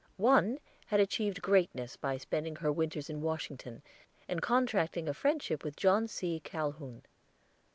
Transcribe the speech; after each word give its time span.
One 0.17 0.57
had 0.87 0.99
achieved 0.99 1.43
greatness 1.43 1.95
by 1.95 2.17
spending 2.17 2.55
her 2.55 2.71
winters 2.71 3.07
in 3.07 3.21
Washington, 3.21 3.83
and 4.27 4.41
contracting 4.41 5.07
a 5.07 5.13
friendship 5.13 5.63
with 5.63 5.75
John 5.75 6.07
C. 6.07 6.39
Calhoun. 6.39 7.03